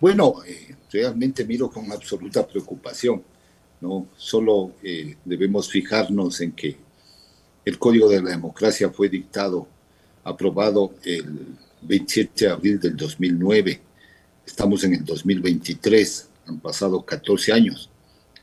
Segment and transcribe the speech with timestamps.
[0.00, 3.22] Bueno, eh, realmente miro con absoluta preocupación.
[3.80, 6.76] No solo eh, debemos fijarnos en que
[7.64, 9.66] el Código de la Democracia fue dictado,
[10.24, 13.80] aprobado el 27 de abril del 2009.
[14.46, 17.90] Estamos en el 2023, han pasado 14 años.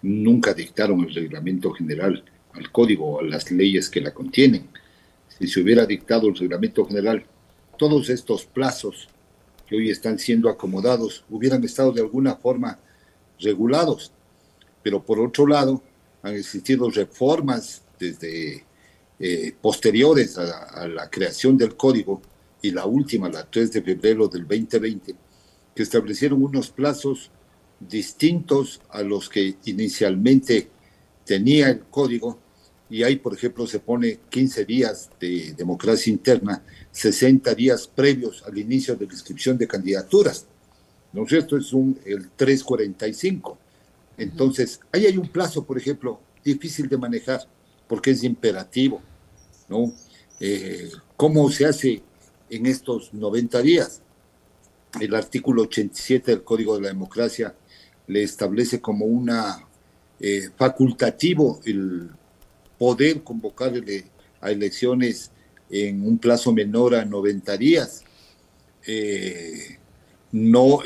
[0.01, 2.23] Nunca dictaron el reglamento general,
[2.53, 4.67] al código o a las leyes que la contienen.
[5.37, 7.25] Si se hubiera dictado el reglamento general,
[7.77, 9.09] todos estos plazos
[9.71, 12.77] que hoy están siendo acomodados hubieran estado de alguna forma
[13.39, 14.11] regulados.
[14.83, 15.81] Pero por otro lado,
[16.21, 18.65] han existido reformas desde
[19.17, 22.21] eh, posteriores a, la creación del código
[22.61, 25.15] y la última, la 3 de febrero del 2020,
[25.73, 27.31] que establecieron unos plazos
[27.79, 30.69] distintos a los que inicialmente
[31.23, 32.37] tenía el código
[32.89, 38.57] y ahí, por ejemplo, se pone 15 días de democracia interna, 60 días previos al
[38.57, 40.45] inicio de la inscripción de candidaturas.
[41.13, 41.57] ¿No es cierto?
[41.57, 43.57] Es un, el 345.
[44.17, 47.41] Entonces, ahí hay un plazo, por ejemplo, difícil de manejar,
[47.87, 49.01] porque es imperativo,
[49.67, 49.93] ¿no?
[50.39, 52.01] Eh, ¿Cómo se hace
[52.49, 54.01] en estos 90 días?
[54.99, 57.55] El artículo 87 del Código de la Democracia
[58.07, 59.67] le establece como una
[60.19, 62.09] eh, facultativo el
[62.77, 63.73] poder convocar
[64.41, 65.31] a elecciones
[65.71, 68.03] en un plazo menor a 90 días.
[68.85, 69.77] Eh,
[70.33, 70.79] no,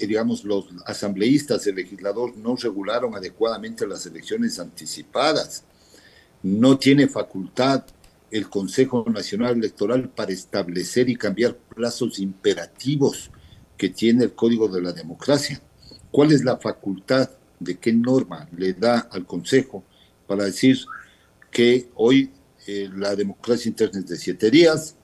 [0.00, 5.64] digamos, los asambleístas, el legislador no regularon adecuadamente las elecciones anticipadas.
[6.42, 7.84] No tiene facultad
[8.30, 13.30] el Consejo Nacional Electoral para establecer y cambiar plazos imperativos
[13.76, 15.60] que tiene el Código de la Democracia.
[16.10, 19.84] ¿Cuál es la facultad de qué norma le da al Consejo
[20.26, 20.78] para decir
[21.50, 22.30] que hoy
[22.66, 24.96] eh, la democracia interna es de siete días,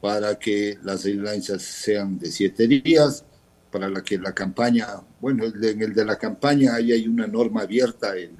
[0.00, 3.24] para que las alianzas sean de siete días,
[3.70, 4.86] para la que la campaña,
[5.20, 8.36] bueno, en el de la campaña ahí hay una norma abierta, el,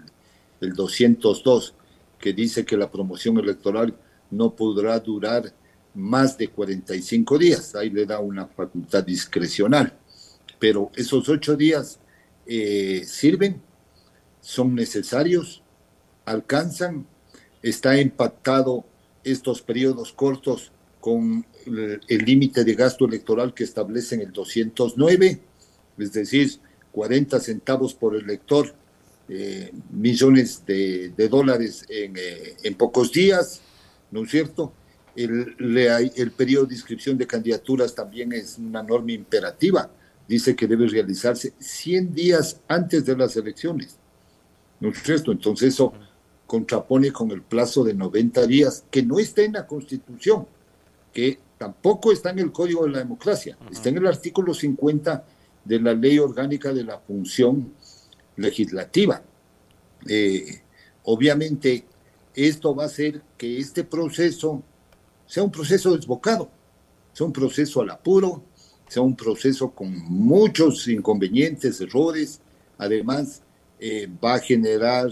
[0.61, 1.75] el 202,
[2.19, 3.97] que dice que la promoción electoral
[4.31, 5.53] no podrá durar
[5.94, 9.97] más de 45 días, ahí le da una facultad discrecional,
[10.59, 11.99] pero esos ocho días
[12.47, 13.61] eh, sirven,
[14.41, 15.62] son necesarios,
[16.25, 17.06] alcanzan
[17.64, 18.84] está impactado
[19.25, 20.70] estos periodos cortos
[21.00, 25.41] con el límite de gasto electoral que establece en el 209,
[25.98, 26.50] es decir,
[26.92, 28.75] 40 centavos por elector,
[29.30, 33.62] eh, millones de, dólares eh, en, pocos días,
[34.10, 34.72] ¿no es cierto?
[35.16, 35.56] El,
[36.16, 39.91] el periodo de inscripción de candidaturas también es una norma imperativa,
[40.28, 43.96] dice que debe realizarse 100 días antes de las elecciones,
[44.81, 45.32] ¿no es cierto?
[45.32, 45.94] Entonces eso
[46.47, 50.47] contrapone con el plazo de 90 días, que no está en la Constitución,
[51.12, 55.25] que tampoco está en el Código de la Democracia, está en el artículo 50
[55.65, 57.72] de la Ley Orgánica de la Función
[58.37, 59.22] Legislativa.
[60.09, 60.60] Eh,
[61.05, 61.84] obviamente,
[62.34, 64.62] esto va a hacer que este proceso
[65.26, 66.50] sea un proceso desbocado,
[67.12, 68.43] sea un proceso al apuro,
[68.88, 72.41] sea un proceso con muchos inconvenientes, errores,
[72.76, 73.43] además
[73.78, 75.09] eh, va a generar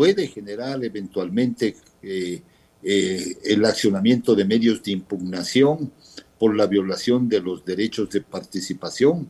[0.00, 2.40] puede generar eventualmente eh,
[2.82, 5.92] eh, el accionamiento de medios de impugnación
[6.38, 9.28] por la violación de los derechos de participación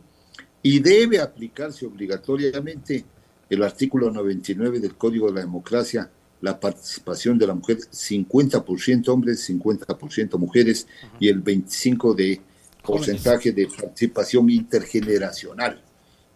[0.63, 3.05] y debe aplicarse obligatoriamente
[3.49, 6.09] el artículo 99 del Código de la Democracia,
[6.41, 10.87] la participación de la mujer, 50% hombres, 50% mujeres
[11.19, 12.41] y el 25% de
[12.85, 15.83] porcentaje de participación intergeneracional,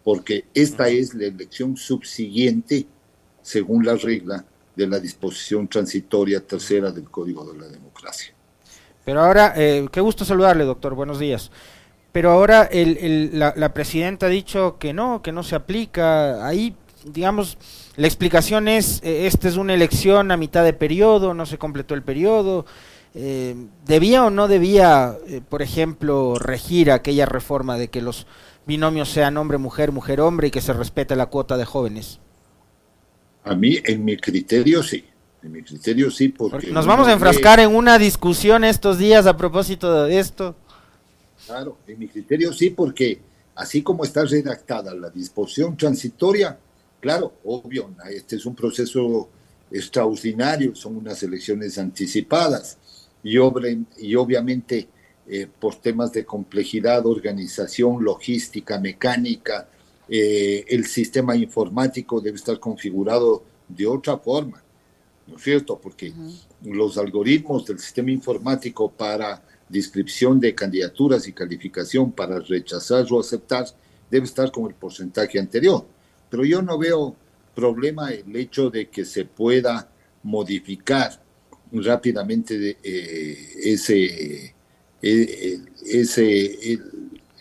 [0.02, 2.88] porque esta es la elección subsiguiente
[3.44, 4.42] según la regla
[4.74, 8.34] de la disposición transitoria tercera del Código de la Democracia.
[9.04, 11.50] Pero ahora, eh, qué gusto saludarle, doctor, buenos días.
[12.10, 16.46] Pero ahora el, la, presidenta ha dicho que no, que no se aplica.
[16.46, 17.58] Ahí, digamos,
[17.96, 21.94] la explicación es, eh, esta es una elección a mitad de periodo, no se completó
[21.94, 22.64] el periodo.
[23.14, 23.54] Eh,
[23.84, 25.18] ¿Debía o no debía,
[25.50, 28.26] por ejemplo, regir aquella reforma de que los
[28.66, 32.20] binomios sean hombre-mujer, mujer-hombre y que se respete la cuota de jóvenes?
[33.44, 35.04] A mí, en mi criterio, sí.
[35.42, 36.70] En mi criterio, sí, porque...
[36.70, 40.56] Nos vamos a enfrascar en una discusión estos días a propósito de esto.
[41.46, 43.20] Claro, en mi criterio, sí, porque
[43.54, 46.58] así como está redactada la disposición transitoria,
[47.00, 49.28] claro, obvio, este es un proceso
[49.70, 52.78] extraordinario, son unas elecciones anticipadas
[53.22, 53.36] y,
[53.98, 54.88] y obviamente
[55.26, 59.68] eh, por temas de complejidad, organización, logística, mecánica,
[60.08, 64.62] eh, el sistema informático debe estar configurado de otra forma,
[65.26, 65.78] ¿no es cierto?
[65.80, 66.12] Porque
[66.62, 73.66] los algoritmos del sistema informático para descripción de candidaturas y calificación para rechazar o aceptar
[74.10, 75.86] debe estar con el porcentaje anterior.
[76.30, 77.16] Pero yo no veo
[77.54, 79.88] problema el hecho de que se pueda
[80.22, 81.20] modificar
[81.72, 84.54] rápidamente eh, ese,
[85.02, 86.78] eh, ese,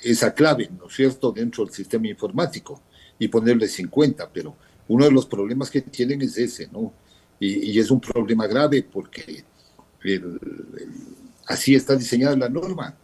[0.03, 2.81] esa clave, ¿no es cierto?, dentro del sistema informático
[3.17, 4.55] y ponerle 50, pero
[4.87, 6.93] uno de los problemas que tienen es ese, ¿no?
[7.39, 9.43] Y, es un problema grave porque
[11.47, 12.95] así está diseñada la norma.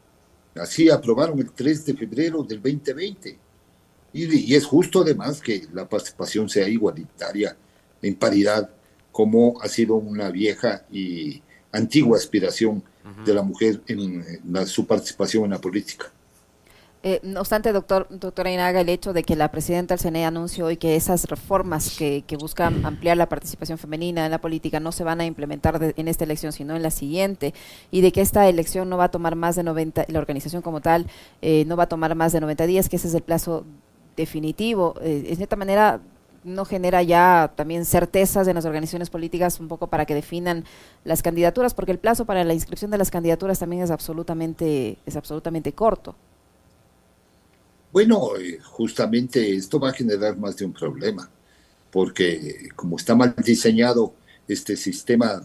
[0.55, 3.37] Así aprobaron el 3 de febrero del 2020.
[4.13, 7.55] Y, es justo además que la participación sea igualitaria
[8.01, 8.69] en paridad,
[9.11, 11.41] como ha sido una vieja y
[11.71, 12.81] antigua aspiración
[13.25, 14.23] de la mujer en
[14.67, 16.13] su participación en la política.
[17.01, 20.65] Eh, no obstante, doctor, doctora Inaga, el hecho de que la presidenta del CNE anunció
[20.65, 25.05] hoy que esas reformas que, buscan ampliar la participación femenina en la política no se
[25.05, 27.53] van a implementar en esta elección, sino en la siguiente,
[27.89, 30.81] y de que esta elección no va a tomar más de 90, la organización como
[30.81, 31.07] tal
[31.41, 33.63] eh, no va a tomar más de 90 días, que ese es el plazo
[34.17, 34.95] definitivo.
[35.01, 36.01] Eh, de esta manera
[36.43, 40.65] no genera ya también certezas en las organizaciones políticas un poco para que definan
[41.05, 45.15] las candidaturas, porque el plazo para la inscripción de las candidaturas también es absolutamente, es
[45.15, 46.15] absolutamente corto.
[47.91, 51.29] Bueno, eh, justamente esto va a generar más de un problema,
[51.91, 54.13] porque como está mal diseñado
[54.47, 55.43] este sistema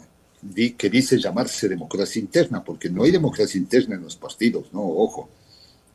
[0.77, 5.31] que dice llamarse democracia interna, porque no hay democracia interna en los partidos, no, ojo,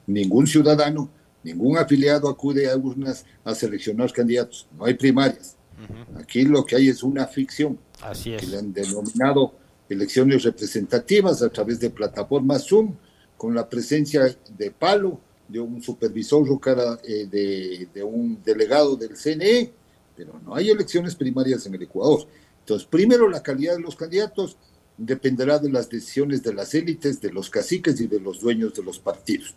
[0.08, 1.10] ningún ciudadano,
[1.44, 5.56] ningún afiliado acude a urnas a seleccionar candidatos, no hay primarias.
[6.18, 8.42] Aquí lo que hay es una ficción, Así es.
[8.42, 9.54] que le han denominado
[9.88, 12.96] elecciones representativas a través de plataformas Zoom,
[13.38, 17.26] con la presencia de palo de un supervisor o cara eh,
[17.94, 19.72] de, un delegado del CNE,
[20.16, 22.28] pero no hay elecciones primarias en el Ecuador.
[22.60, 24.58] Entonces, primero, la calidad de los candidatos
[24.96, 28.84] dependerá de las decisiones de las élites, de los caciques y de los dueños de
[28.84, 29.56] los partidos,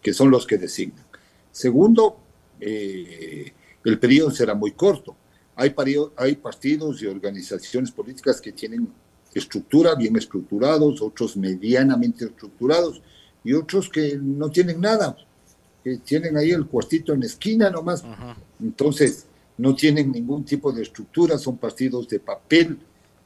[0.00, 1.04] que son los que designan.
[1.50, 2.18] Segundo,
[2.60, 3.52] eh,
[3.84, 5.16] el periodo será muy corto.
[5.56, 5.74] Hay,
[6.16, 8.88] hay partidos y organizaciones políticas que tienen
[9.34, 13.02] estructura, bien estructurados, otros medianamente estructurados
[13.42, 15.16] y otros que no tienen nada
[15.82, 18.04] que tienen ahí el cuartito en la esquina nomás.
[18.60, 19.26] Entonces,
[19.58, 22.78] no tienen ningún tipo de estructura, son partidos de papel,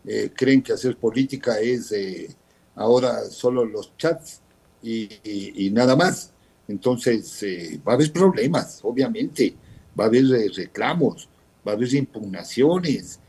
[0.04, 2.28] eh, creen que hacer política es eh,
[2.74, 4.40] ahora solo los chats
[4.82, 6.32] y, nada más.
[6.68, 9.54] Entonces, eh, va a haber problemas, obviamente,
[9.98, 11.28] va a haber reclamos,
[11.66, 13.20] va a haber impugnaciones,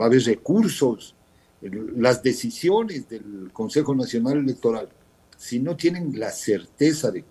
[0.00, 1.14] va a haber recursos.
[1.60, 4.88] Las decisiones del Consejo Nacional Electoral,
[5.36, 7.24] si no tienen la certeza de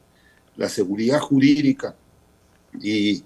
[0.57, 1.95] la seguridad jurídica
[2.81, 3.23] y,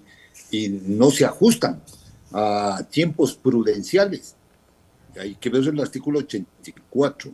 [0.84, 1.82] no se ajustan
[2.30, 4.34] a tiempos prudenciales.
[5.18, 7.32] Hay que ver el artículo 84,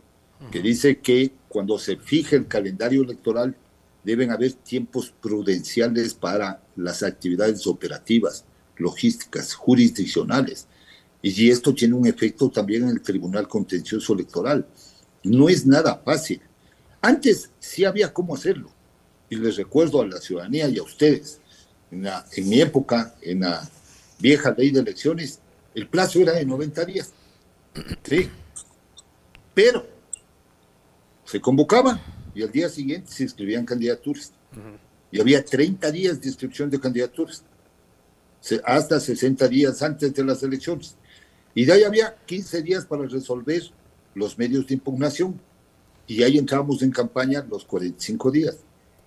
[0.51, 3.55] que dice que cuando se fije el calendario electoral
[4.03, 8.45] deben haber tiempos prudenciales para las actividades operativas,
[8.77, 10.67] logísticas, jurisdiccionales.
[11.21, 14.65] Y esto tiene un efecto también en el Tribunal Contencioso Electoral.
[15.23, 16.41] No es nada fácil.
[17.01, 18.71] Antes sí había cómo hacerlo
[19.29, 21.39] y les recuerdo a la ciudadanía y a ustedes,
[21.91, 23.67] en, mi época, en la
[24.19, 25.39] vieja ley de elecciones,
[25.73, 27.13] el plazo era de 90 días.
[28.03, 28.29] Sí.
[29.53, 29.85] Pero
[31.25, 32.01] se convocaba
[32.33, 34.33] y al día siguiente se inscribían candidaturas.
[35.11, 37.43] Y había 30 días de inscripción de candidaturas,
[38.63, 40.95] hasta 60 días antes de las elecciones.
[41.53, 43.63] Y de ahí había 15 días para resolver
[44.15, 45.39] los medios de impugnación.
[46.07, 48.57] Y ahí entramos en campaña los 45 días.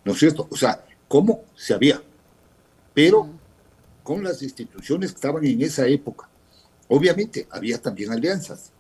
[0.05, 0.47] ¿No es cierto?
[0.51, 1.45] O sea, ¿cómo?
[1.55, 2.03] Se había,
[2.95, 3.29] pero
[4.03, 6.29] con las instituciones que estaban en esa época.
[6.89, 8.73] Obviamente, había también alianzas,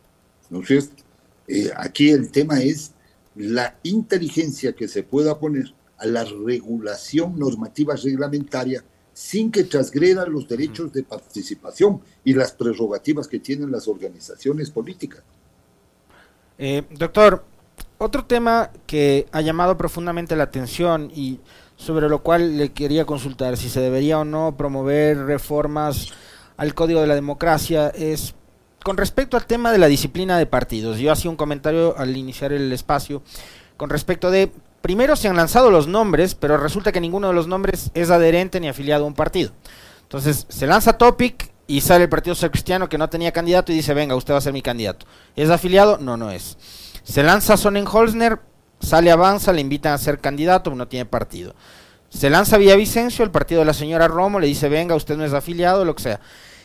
[0.50, 1.02] ¿no es cierto?
[1.46, 2.92] Eh, aquí el tema es
[3.34, 10.48] la inteligencia que se pueda poner a la regulación normativa reglamentaria sin que transgreda los
[10.48, 15.22] derechos de participación y las prerrogativas que tienen las organizaciones políticas.
[16.58, 17.44] Eh, doctor,
[18.02, 21.40] otro tema que ha llamado profundamente la atención y
[21.76, 26.08] sobre lo cual le quería consultar si se debería o no promover reformas
[26.56, 28.34] al Código de la Democracia es
[28.84, 30.98] con respecto al tema de la disciplina de partidos.
[30.98, 33.22] Yo hacía un comentario al iniciar el espacio
[33.76, 37.46] con respecto de, primero se han lanzado los nombres, pero resulta que ninguno de los
[37.46, 39.50] nombres es adherente ni afiliado a un partido.
[40.02, 43.76] Entonces se lanza Topic y sale el Partido Social Cristiano que no tenía candidato y
[43.76, 45.06] dice, venga, usted va a ser mi candidato.
[45.36, 45.98] ¿Es afiliado?
[45.98, 46.56] No, no es.
[47.02, 48.40] Se lanza Sonnenholzner,
[48.80, 51.54] sale Avanza, le invitan a ser candidato, no tiene partido.
[52.08, 55.32] Se lanza Villavicencio, el partido de la señora Romo, le dice, venga, usted no es
[55.32, 56.20] afiliado, lo que sea.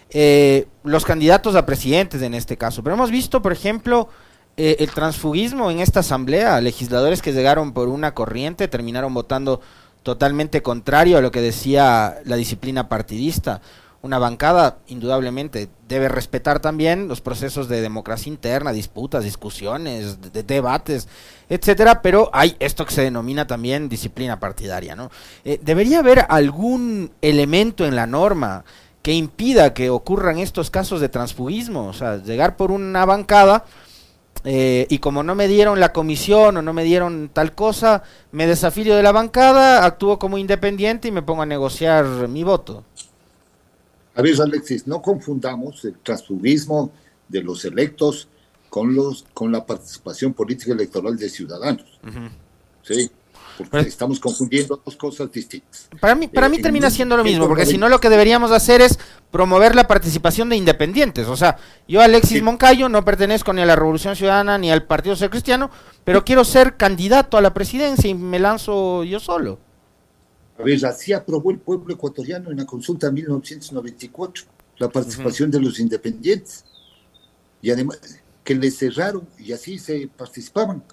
[0.09, 2.83] Eh, los candidatos a presidentes en este caso.
[2.83, 4.09] Pero hemos visto, por ejemplo,
[4.57, 6.59] eh, el transfugismo en esta asamblea.
[6.61, 9.61] Legisladores que llegaron por una corriente terminaron votando
[10.03, 13.61] totalmente contrario a lo que decía la disciplina partidista.
[14.01, 21.07] Una bancada, indudablemente, debe respetar también los procesos de democracia interna, disputas, discusiones, debates,
[21.49, 25.09] etcétera, pero hay esto que se denomina también disciplina partidaria, ¿no?
[25.43, 28.65] Eh, debería haber algún elemento en la norma
[29.01, 33.65] que impida que ocurran estos casos de transfugismo, o sea, llegar por una bancada
[34.43, 38.47] eh, y como no me dieron la comisión o no me dieron tal cosa, me
[38.47, 42.83] desafío de la bancada, actúo como independiente y me pongo a negociar mi voto.
[44.17, 46.91] A ver, Alexis, no confundamos el transfugismo
[47.27, 48.27] de los electos
[48.67, 51.85] con, los, con la participación política electoral de ciudadanos.
[52.81, 53.11] Sí,
[53.59, 55.87] porque estamos confundiendo dos cosas distintas.
[56.01, 58.49] Para mí, para mí eh, termina siendo lo mismo, porque si no lo que deberíamos
[58.49, 58.97] hacer es
[59.29, 61.27] promover la participación de independientes.
[61.27, 61.57] O sea,
[61.87, 65.69] yo Alexis Moncayo no pertenezco ni a la Revolución Ciudadana ni al Partido Ser Cristiano,
[66.03, 69.59] pero quiero ser candidato a la presidencia y me lanzo yo solo.
[70.57, 74.45] A ver, así aprobó el pueblo ecuatoriano en la consulta de 1994,
[74.79, 76.65] la participación de los independientes.
[77.61, 77.99] Y además
[78.43, 80.83] que les cerraron y así se participaban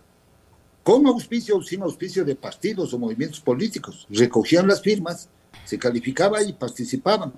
[0.82, 4.06] con auspicio o sin auspicio de partidos o movimientos políticos.
[4.10, 5.28] Recogían las firmas,
[5.64, 7.32] se calificaba y participaban,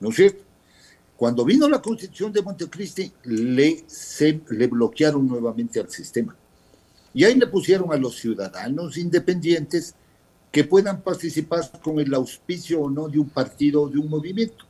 [0.00, 0.42] ¿no es cierto?
[1.16, 6.34] Cuando vino la constitución de Montecristi, le, se, le bloquearon nuevamente al sistema.
[7.12, 9.94] Y ahí le pusieron a los ciudadanos independientes
[10.58, 14.64] que puedan participar con el auspicio o no de un partido o de un movimiento.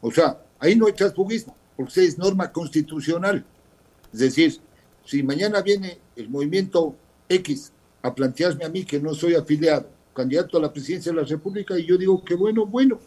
[0.00, 3.44] O sea, ahí no hay transfugismo, porque es norma constitucional.
[4.12, 4.60] Es decir,
[5.04, 6.94] si mañana viene el movimiento
[7.28, 7.72] X
[8.02, 11.76] a plantearme a mí que no soy afiliado, candidato a la presidencia de la República,
[11.76, 13.00] y yo digo que bueno, bueno,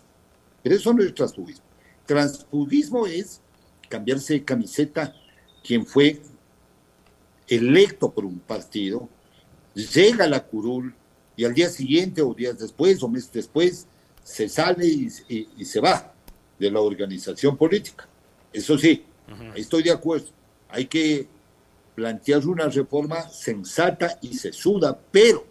[0.62, 1.63] pero eso no es transfugismo.
[2.06, 3.39] Transfugismo es
[3.88, 5.15] cambiarse de camiseta
[5.63, 6.22] quien fue
[7.48, 9.08] electo por un partido,
[9.74, 10.94] llega a la curul
[11.36, 13.88] y al día siguiente o días después o meses después
[14.24, 16.13] se sale y, se va
[16.58, 18.08] de la organización política.
[18.51, 19.04] Eso sí,
[19.56, 20.27] estoy de acuerdo.
[20.70, 21.27] Hay que
[21.94, 25.46] plantear una reforma sensata y sesuda, pero,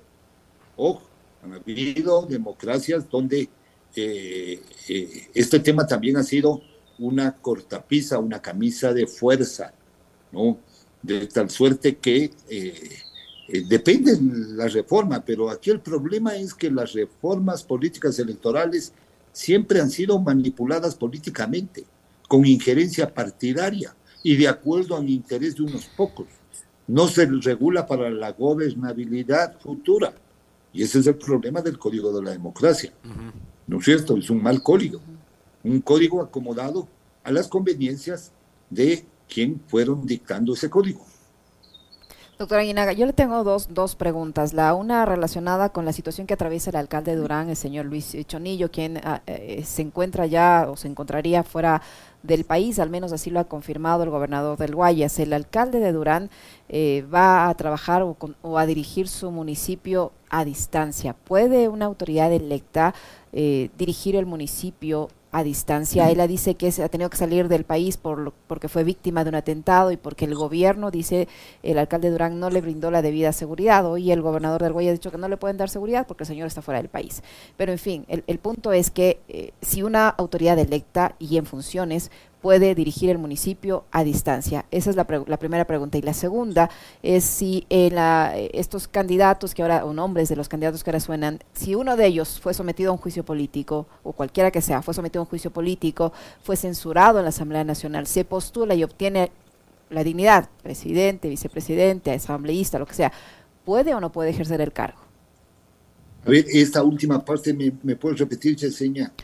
[0.77, 1.03] ojo,
[1.43, 3.49] han habido democracias donde
[3.95, 6.63] eh, eh, este tema también ha sido
[6.99, 9.73] una cortapisa, una camisa de fuerza,
[10.33, 10.59] ¿no?
[11.03, 12.99] De tal suerte que eh,
[13.49, 18.93] depende de la reforma, pero aquí el problema es que las reformas políticas electorales
[19.33, 21.85] siempre han sido manipuladas políticamente,
[22.29, 26.27] con injerencia partidaria y de acuerdo al interés de unos pocos.
[26.87, 30.15] No se regula para la gobernabilidad futura.
[30.73, 32.93] Y ese es el problema del código de la democracia.
[33.67, 34.17] ¿No es cierto?
[34.17, 35.01] Es un mal código.
[35.63, 36.89] Un código acomodado
[37.23, 38.33] a las conveniencias
[38.71, 41.07] de quien fueron dictando ese código.
[42.45, 44.53] Doctora Aguinaga, yo le tengo dos, dos preguntas.
[44.53, 48.15] La una relacionada con la situación que atraviesa el alcalde de Durán, el señor Luis
[48.27, 51.81] Chonillo, quien ah, eh, se encuentra ya o se encontraría fuera
[52.23, 55.19] del país, al menos así lo ha confirmado el gobernador del Guayas.
[55.21, 56.29] El alcalde de Durán
[56.69, 61.15] eh, va a trabajar o, o, a dirigir su municipio a distancia.
[61.15, 62.95] ¿Puede una autoridad electa
[63.33, 66.09] eh, dirigir el municipio a distancia.
[66.09, 69.35] Ella dice que ha tenido que salir del país por, porque fue víctima de un
[69.35, 71.27] atentado y porque el gobierno, dice
[71.65, 73.85] el alcalde Durán, no le brindó la debida seguridad.
[73.85, 76.29] Hoy el gobernador del Guaya ha dicho que no le pueden dar seguridad porque el
[76.29, 77.25] señor está fuera del país.
[77.57, 82.13] Pero en fin, el, punto es que eh, si una autoridad electa y en funciones
[82.45, 84.67] puede dirigir el municipio a distancia?
[84.71, 85.97] Esa es la, la primera pregunta.
[85.97, 86.69] Y la segunda
[87.03, 91.01] es si en la, estos candidatos que ahora, o nombres de los candidatos que ahora
[91.01, 94.83] suenan, si uno de ellos fue sometido a un juicio político, o cualquiera que sea,
[94.83, 98.85] fue sometido a un juicio político, fue censurado en la Asamblea Nacional, se postula y
[98.85, 99.31] obtiene
[99.89, 103.11] la dignidad, presidente, vicepresidente, asambleísta, lo que sea,
[103.65, 104.99] ¿puede o no puede ejercer el cargo?
[106.27, 109.15] A ver, esta última parte, ¿me, puedes repetir, Cheseña?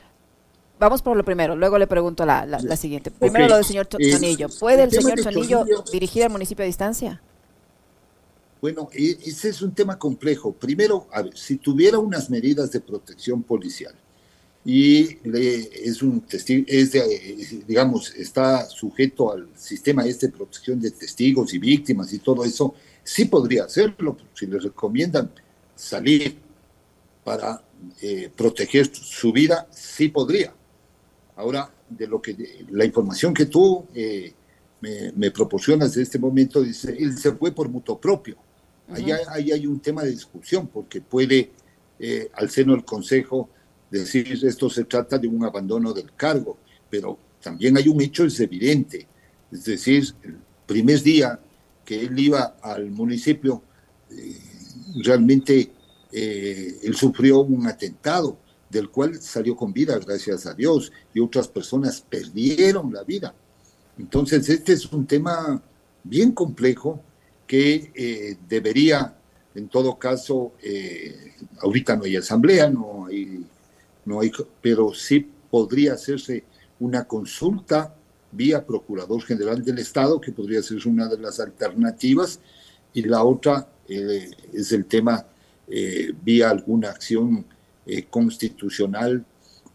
[0.81, 3.11] Vamos por lo primero, luego le pregunto la, la, siguiente.
[3.11, 4.49] Primero lo del señor Chonillo.
[4.59, 7.21] ¿Puede el señor Chonillo, dirigir al municipio a distancia?
[8.63, 10.53] Bueno, e, ese es un tema complejo.
[10.53, 13.95] Primero, a ver, si tuviera unas medidas de protección policial
[14.65, 16.93] y es un testigo, es
[17.67, 22.75] digamos, está sujeto al sistema este de protección de testigos y víctimas y todo eso,
[23.05, 24.17] sí podría hacerlo.
[24.33, 25.31] Si le recomiendan
[25.77, 26.39] salir
[27.23, 27.63] para
[28.01, 30.55] eh, proteger su vida, sí podría.
[31.41, 32.37] Ahora, de lo que
[32.71, 34.35] la información que tú eh,
[34.81, 38.37] me, proporcionas de este momento, dice, él se fue por mutuo propio.
[38.89, 41.51] Ahí, hay un tema de discusión, porque puede,
[41.99, 43.49] eh, al seno del Consejo,
[43.91, 46.59] decir esto se trata de un abandono del cargo,
[46.91, 49.07] pero también hay un hecho, es evidente.
[49.51, 51.41] Es decir, el primer día
[51.87, 53.63] que él iba al municipio,
[54.11, 54.37] eh,
[55.03, 55.71] realmente
[56.13, 58.37] eh, él sufrió un atentado
[58.71, 63.35] del cual salió con vida, gracias a Dios, y otras personas perdieron la vida.
[63.99, 65.61] Entonces, este es un tema
[66.05, 67.03] bien complejo
[67.47, 69.17] que eh, debería,
[69.55, 73.45] en todo caso, eh, ahorita no hay asamblea, no hay,
[74.05, 74.31] no hay,
[74.63, 76.45] pero sí podría hacerse
[76.79, 77.95] una consulta
[78.33, 82.39] vía Procurador General del Estado, que podría ser una de las alternativas,
[82.95, 85.27] y la otra eh, es el tema
[86.25, 87.47] vía alguna acción
[88.09, 89.25] constitucional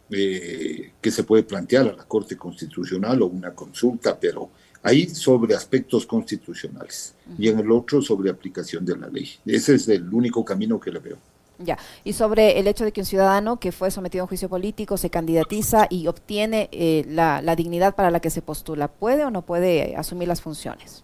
[0.10, 4.52] que se puede plantear a la Corte Constitucional o una consulta, pero
[4.86, 9.28] ahí sobre aspectos constitucionales y en el otro sobre aplicación de la ley.
[9.46, 11.18] Ese es el único camino que le veo.
[11.58, 14.50] Ya, y sobre el hecho de que un ciudadano que fue sometido a un juicio
[14.50, 19.32] político se candidatiza y obtiene eh, la, dignidad para la que se postula, ¿puede o
[19.32, 21.04] no puede asumir las funciones?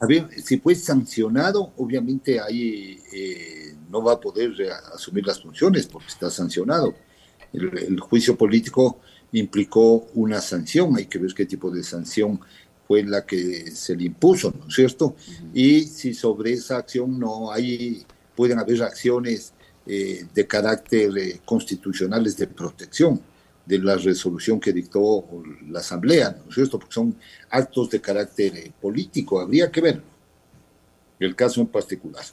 [0.00, 4.54] A ver, si fue sancionado, obviamente eh, no va a poder
[4.92, 6.94] asumir las funciones porque está sancionado.
[7.52, 8.98] el juicio político
[9.32, 12.40] implicó una sanción, hay que ver qué tipo de sanción
[12.86, 15.16] fue la que se le impuso, ¿no es cierto?
[15.54, 19.54] Y si sobre esa acción no hay, pueden haber acciones
[19.86, 23.20] eh, de carácter eh, constitucionales de protección
[23.64, 25.24] de la resolución que dictó
[25.68, 26.78] la Asamblea, ¿no es cierto?
[26.78, 27.16] Porque son
[27.50, 30.02] actos de carácter eh, político, habría que ver
[31.20, 32.24] el caso en particular.